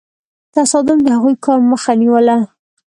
تصادم 0.55 0.97
د 1.03 1.07
هغوی 1.15 1.35
کار 1.45 1.59
مخه 1.71 1.91
نیوله. 2.01 2.37